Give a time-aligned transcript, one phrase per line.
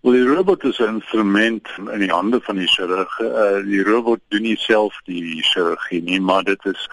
[0.00, 3.20] Wel die robot is 'n instrument in die hande van die chirurg.
[3.20, 6.88] Uh, die robot doen nie self die chirurgie nie, maar dit is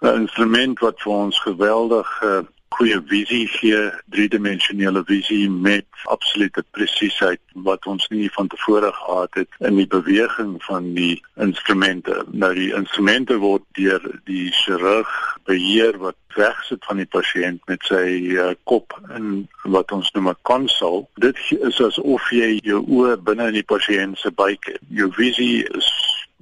[0.00, 2.40] 'n instrument wat vir ons geweldig uh,
[2.74, 3.80] goeie visie gee,
[4.14, 10.56] driedimensionele visie met absolute presisieheid wat ons nie van tevore gehad het in die beweging
[10.66, 12.24] van die instrumente.
[12.32, 15.10] Nou die instrumente word deur die chirurg
[15.48, 20.40] beheer wat wegsit van die pasiënt met sy uh, kop in wat ons noem 'n
[20.42, 21.06] konsol.
[21.22, 24.82] Dit is asof jy jou oë binne in die pasiënt se buik het.
[24.88, 25.88] Jou visie is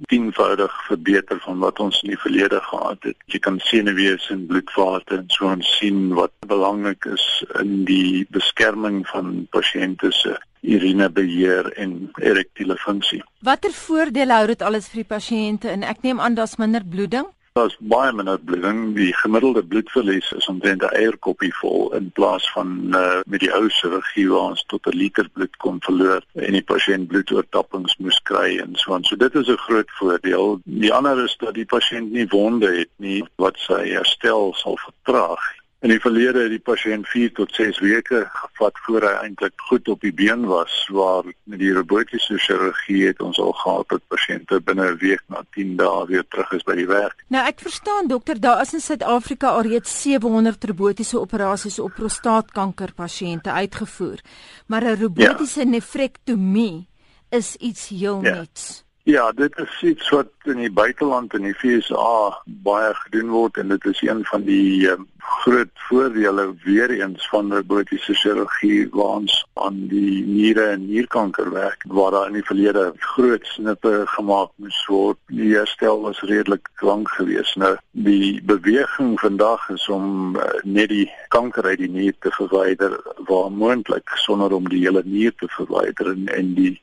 [0.09, 3.17] tienvoudig verbeter van wat ons in die verlede gehad het.
[3.31, 7.27] Jy kan senuwees en bloedvate en so ons sien wat belangrik is
[7.61, 13.21] in die beskerming van pasiënte se urinebeheer en erektiele funksie.
[13.43, 17.27] Watter voordele hou dit alles vir die pasiënte en ek neem aan daar's minder bloeding?
[17.53, 18.95] Daar's baie minder bloeding.
[18.95, 23.67] Die gemiddelde bloedverlies is omtrent 'n eierkoppie vol in plaas van uh, met die ou
[23.69, 28.57] chirurgie waar ons tot 'n liter bloed kon verloor en die pasiënt bloedoortappings moes kry
[28.63, 29.03] en so aan.
[29.03, 30.61] So dit is 'n groot voordeel.
[30.63, 35.43] Die ander is dat die pasiënt nie wonde het nie wat sy herstel sal vertraag.
[35.85, 38.29] In die verlede het die pasiënt 4 tot 6 weke
[38.63, 43.21] gevat voor hy eintlik goed op die been was, waar met die robotiese chirurgie het
[43.21, 46.75] ons al gehad dat pasiënte binne 'n week na 10 dae weer terug is by
[46.75, 47.23] die werk.
[47.27, 53.51] Nou ek verstaan dokter, daar is in Suid-Afrika alreeds 700 robotiese operasies op prostaatkanker pasiënte
[53.51, 54.19] uitgevoer,
[54.67, 55.69] maar 'n robotiese ja.
[55.69, 56.87] nefrektomie
[57.29, 58.33] is iets heel ja.
[58.33, 58.83] nuuts.
[59.03, 63.67] Ja, dit is iets wat in die buiteland in die FSA baie gedoen word en
[63.67, 65.07] dit is een van die um,
[65.43, 71.83] groot voordele weer eens van robotiese chirurgie waar ons aan die niere en nierkanker werk
[71.87, 72.83] waar daar in die verlede
[73.15, 75.19] groot snitte gemaak moes word.
[75.27, 77.59] Die herstel was redelik lank geweest.
[77.59, 82.95] Nou die beweging vandag is om uh, net die kanker uit die nier te verwyder
[83.27, 86.77] waar moontlik sonder om die hele nier te verwyder en, en die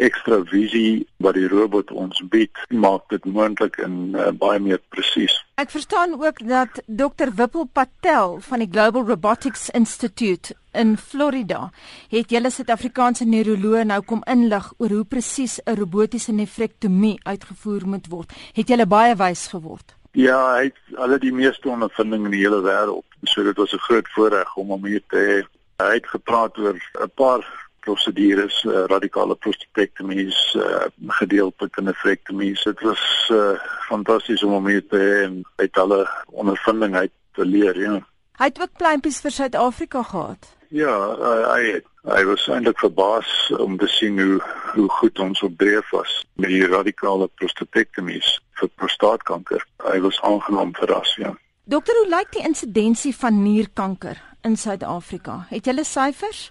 [0.00, 5.38] ekstra visie wat die robot ons bied maak dit moontlik en uh, baie meer presies.
[5.54, 11.70] Ek verstaan ook dat Dr Wippel Patel van die Global Robotics Institute in Florida
[12.10, 18.06] het julle Suid-Afrikaanse neuroloog nou kom inlig oor hoe presies 'n robotiese nefrektomie uitgevoer moet
[18.06, 18.32] word.
[18.52, 19.94] Het julle baie wys geword?
[20.10, 23.06] Ja, hy het al die meeste ondervinding in die hele wêreld.
[23.22, 25.38] So dit was 'n groot voorreg om hom hier te hê.
[25.86, 30.86] Hy het gepraat oor 'n paar prosedures, uh, radikale prostatektomies, uh,
[31.20, 32.64] gedeeltelike nefrektomies.
[32.64, 33.54] Dit was uh,
[33.88, 36.02] fantasties om hom hier te hê en uit alle
[36.32, 38.00] ondervinding uit te leer, ja.
[38.40, 40.48] Hy het ook pleintjies vir Suid-Afrika gehad.
[40.74, 41.74] Ja, hy hy,
[42.10, 43.30] hy was eintlik verbaas
[43.62, 44.40] om te sien hoe
[44.74, 49.62] hoe goed ons opdreef was met die radikale prostatektomies vir prostaatkanker.
[49.86, 51.30] Hy was aangenaam verras, ja.
[51.70, 55.44] Dokter, hoe lyk die insidensie van nierkanker in Suid-Afrika?
[55.52, 56.48] Het jy hulle syfers?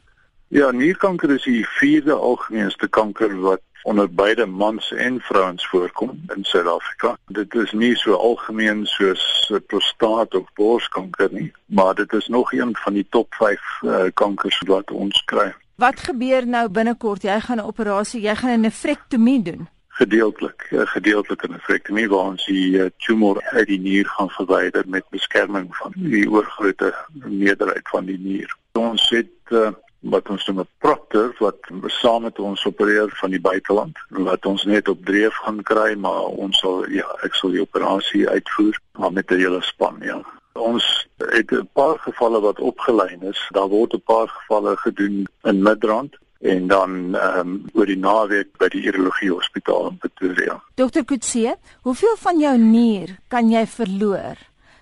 [0.53, 6.44] Ja, nierkanker is die vierde algemeenste kanker wat onder beide mans en vrouens voorkom in
[6.44, 7.16] Suid-Afrika.
[7.25, 9.24] Dit is nie so algemeen soos
[9.66, 14.12] prostaat of borskanker nie, maar dit is nog een van die top 5 uh, eh,
[14.14, 15.50] kankers wat ons kry.
[15.81, 17.25] Wat gebeur nou binnekort?
[17.25, 19.68] Jy gaan 'n operasie, jy gaan 'n nefrektomie doen.
[19.88, 25.75] Gedeeltelik, 'n gedeeltelike nefrektomie waar ons die tumor uit die nier gaan verwyder met beskerming
[25.75, 26.94] van die oorgrootste
[27.25, 28.58] meerderheid van die nier.
[28.72, 33.41] Ons het uh, wat ons noem 'n proctor wat saam met ons opereer van die
[33.41, 37.62] buiteland wat ons net op dreef gaan kry maar ons sal ja ek sal die
[37.62, 40.22] operasie uitvoer maar met 'n hele span ja
[40.53, 45.64] ons het 'n paar gevalle wat opgelyn is daar word 'n paar gevalle gedoen in
[45.64, 50.64] Midrand en dan ehm um, oor die naweek by die urologie hospitaal in Pretoria.
[50.75, 54.38] Dokter Kutse, hoeveel van jou nier kan jy verloor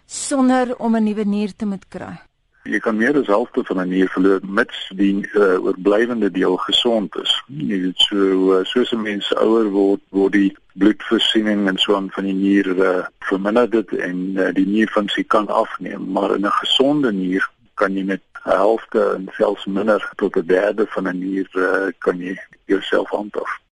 [0.06, 2.31] sonder om 'n nuwe nier te moet kry?
[2.64, 7.16] Jy kan meer as helfte van 'n nier verloor mits die uh, oorblywende deel gesond
[7.18, 7.32] is.
[7.48, 8.18] Jy weet so
[8.54, 12.68] uh, soos 'n mens ouer word, word die bloedvoorsiening en so aan van die nier
[12.78, 17.98] uh, verminder dit en uh, die nierfunksie kan afneem, maar in 'n gesonde nier kan
[17.98, 22.18] jy met 'n helfte en selfs minder tot 'n derde van 'n nier uh, kan
[22.18, 23.62] jy jouself handhaaf.